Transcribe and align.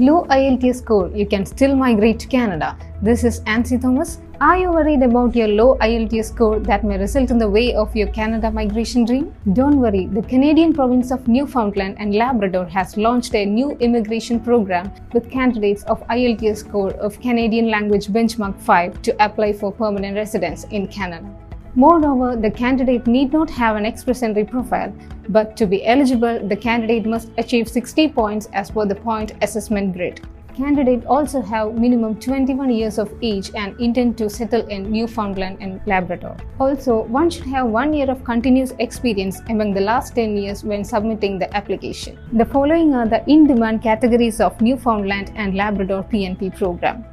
Low 0.00 0.24
IELTS 0.30 0.76
score, 0.76 1.10
you 1.14 1.26
can 1.26 1.44
still 1.44 1.76
migrate 1.76 2.18
to 2.20 2.26
Canada. 2.26 2.74
This 3.02 3.22
is 3.22 3.42
Nancy 3.42 3.76
Thomas. 3.76 4.22
Are 4.40 4.56
you 4.56 4.70
worried 4.72 5.02
about 5.02 5.36
your 5.36 5.48
low 5.48 5.76
IELTS 5.76 6.24
score 6.24 6.58
that 6.60 6.84
may 6.84 6.96
result 6.96 7.30
in 7.30 7.36
the 7.36 7.50
way 7.50 7.74
of 7.74 7.94
your 7.94 8.06
Canada 8.08 8.50
migration 8.50 9.04
dream? 9.04 9.34
Don't 9.52 9.78
worry, 9.78 10.06
the 10.06 10.22
Canadian 10.22 10.72
province 10.72 11.10
of 11.10 11.28
Newfoundland 11.28 11.96
and 11.98 12.14
Labrador 12.14 12.64
has 12.64 12.96
launched 12.96 13.34
a 13.34 13.44
new 13.44 13.72
immigration 13.72 14.40
program 14.40 14.90
with 15.12 15.30
candidates 15.30 15.82
of 15.82 16.00
IELTS 16.08 16.56
score 16.56 16.92
of 16.92 17.20
Canadian 17.20 17.68
Language 17.70 18.06
Benchmark 18.06 18.58
5 18.58 19.02
to 19.02 19.22
apply 19.22 19.52
for 19.52 19.70
permanent 19.70 20.16
residence 20.16 20.64
in 20.70 20.88
Canada. 20.88 21.28
Moreover, 21.76 22.34
the 22.34 22.50
candidate 22.50 23.06
need 23.06 23.32
not 23.32 23.48
have 23.50 23.76
an 23.76 23.86
express 23.86 24.24
entry 24.24 24.44
profile, 24.44 24.92
but 25.28 25.56
to 25.56 25.66
be 25.66 25.86
eligible, 25.86 26.40
the 26.48 26.56
candidate 26.56 27.06
must 27.06 27.30
achieve 27.38 27.68
60 27.68 28.08
points 28.08 28.48
as 28.52 28.72
per 28.72 28.86
the 28.86 28.96
point 28.96 29.34
assessment 29.40 29.92
grid. 29.92 30.20
Candidate 30.56 31.06
also 31.06 31.40
have 31.40 31.74
minimum 31.74 32.18
21 32.18 32.70
years 32.70 32.98
of 32.98 33.14
age 33.22 33.52
and 33.54 33.78
intend 33.80 34.18
to 34.18 34.28
settle 34.28 34.66
in 34.66 34.90
Newfoundland 34.90 35.58
and 35.60 35.80
Labrador. 35.86 36.36
Also, 36.58 37.02
one 37.04 37.30
should 37.30 37.46
have 37.46 37.68
one 37.68 37.94
year 37.94 38.10
of 38.10 38.24
continuous 38.24 38.72
experience 38.80 39.40
among 39.48 39.72
the 39.72 39.80
last 39.80 40.16
10 40.16 40.36
years 40.36 40.64
when 40.64 40.82
submitting 40.82 41.38
the 41.38 41.56
application. 41.56 42.18
The 42.32 42.46
following 42.46 42.94
are 42.94 43.06
the 43.06 43.24
in-demand 43.30 43.80
categories 43.80 44.40
of 44.40 44.60
Newfoundland 44.60 45.30
and 45.36 45.54
Labrador 45.54 46.02
PNP 46.02 46.58
program. 46.58 47.04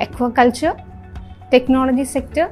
Aquaculture, 0.00 0.82
technology 1.50 2.04
sector, 2.04 2.50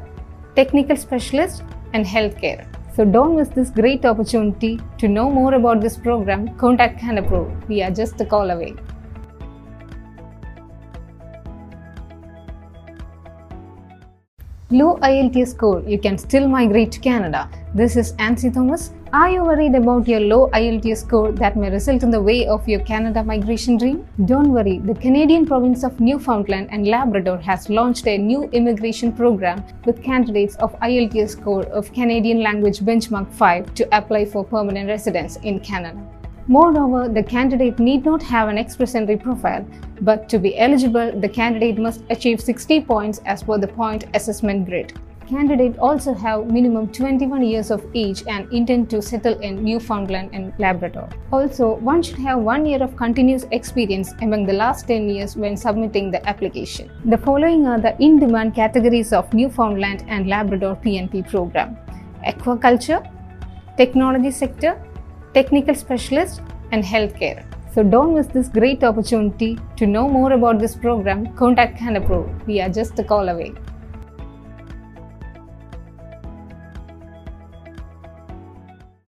technical 0.55 0.97
specialist, 0.97 1.63
and 1.93 2.05
healthcare. 2.05 2.67
So 2.95 3.05
don't 3.05 3.37
miss 3.37 3.49
this 3.49 3.71
great 3.71 4.05
opportunity. 4.05 4.81
To 4.99 5.09
know 5.09 5.31
more 5.31 5.55
about 5.55 5.81
this 5.81 5.97
program, 5.97 6.57
contact 6.59 7.01
CanApprove. 7.01 7.69
We 7.69 7.83
are 7.83 7.91
just 7.91 8.21
a 8.21 8.25
call 8.25 8.51
away. 8.51 8.75
Low 14.75 14.97
IELTS 15.03 15.51
score, 15.51 15.85
you 15.87 16.01
can 16.01 16.19
still 16.19 16.49
migrate 16.49 16.91
to 16.91 16.99
Canada. 16.99 17.49
This 17.77 17.95
is 17.95 18.13
Nancy 18.15 18.51
Thomas. 18.51 18.91
Are 19.13 19.31
you 19.31 19.45
worried 19.45 19.77
about 19.77 20.09
your 20.09 20.19
low 20.19 20.51
IELTS 20.51 20.97
score 20.97 21.31
that 21.31 21.57
may 21.57 21.71
result 21.71 22.03
in 22.03 22.11
the 22.11 22.21
way 22.21 22.49
of 22.49 22.69
your 22.69 22.81
Canada 22.81 23.23
migration 23.23 23.77
dream? 23.77 24.05
Don't 24.25 24.51
worry, 24.51 24.81
the 24.81 24.97
Canadian 24.97 25.47
province 25.47 25.85
of 25.85 26.01
Newfoundland 26.01 26.71
and 26.73 26.89
Labrador 26.89 27.39
has 27.39 27.71
launched 27.71 28.09
a 28.09 28.19
new 28.19 28.49
immigration 28.51 29.13
program 29.13 29.65
with 29.85 30.03
candidates 30.03 30.57
of 30.57 30.75
IELTS 30.81 31.31
score 31.31 31.63
of 31.67 31.93
Canadian 31.93 32.43
Language 32.43 32.81
Benchmark 32.81 33.33
5 33.33 33.75
to 33.75 33.97
apply 33.97 34.25
for 34.25 34.45
permanent 34.45 34.89
residence 34.89 35.37
in 35.45 35.61
Canada. 35.61 36.03
Moreover, 36.47 37.09
the 37.09 37.23
candidate 37.23 37.79
need 37.79 38.05
not 38.05 38.23
have 38.23 38.51
an 38.51 38.59
express 38.59 38.95
entry 38.95 39.17
profile, 39.17 39.67
but 40.03 40.29
to 40.29 40.39
be 40.39 40.59
eligible, 40.59 41.19
the 41.19 41.29
candidate 41.29 41.79
must 41.79 42.03
achieve 42.11 42.39
60 42.39 42.83
points 42.83 43.23
as 43.25 43.43
per 43.43 43.57
the 43.57 43.67
point 43.67 44.05
assessment 44.13 44.67
grid. 44.67 44.93
Candidate 45.27 45.79
also 45.79 46.13
have 46.13 46.51
minimum 46.51 46.93
21 46.93 47.43
years 47.43 47.71
of 47.71 47.83
age 47.95 48.23
and 48.29 48.53
intend 48.53 48.91
to 48.91 49.01
settle 49.01 49.39
in 49.39 49.65
Newfoundland 49.65 50.29
and 50.35 50.53
Labrador. 50.59 51.09
Also, 51.33 51.77
one 51.77 52.03
should 52.03 52.19
have 52.19 52.41
one 52.41 52.67
year 52.67 52.83
of 52.83 52.95
continuous 52.95 53.47
experience 53.51 54.13
among 54.21 54.45
the 54.45 54.53
last 54.53 54.87
10 54.87 55.09
years 55.09 55.39
when 55.39 55.57
submitting 55.57 56.11
the 56.11 56.29
application. 56.29 56.91
The 57.07 57.17
following 57.17 57.67
are 57.67 57.81
the 57.81 57.97
in-demand 58.03 58.55
categories 58.55 59.15
of 59.15 59.33
Newfoundland 59.33 60.05
and 60.09 60.29
Labrador 60.29 60.77
PNP 60.77 61.31
program. 61.31 61.79
Aquaculture, 62.27 63.11
technology 63.79 64.31
sector, 64.31 64.79
technical 65.35 65.75
specialist, 65.75 66.41
and 66.73 66.83
healthcare. 66.83 67.45
So 67.75 67.83
don't 67.83 68.15
miss 68.15 68.27
this 68.29 68.49
great 68.49 68.85
opportunity. 68.85 69.59
To 69.77 69.87
know 69.87 70.09
more 70.09 70.33
about 70.33 70.59
this 70.61 70.75
program, 70.77 71.35
contact 71.35 71.79
CanApprove. 71.79 72.47
We 72.47 72.61
are 72.61 72.69
just 72.69 72.99
a 72.99 73.05
call 73.05 73.29
away. 73.29 73.53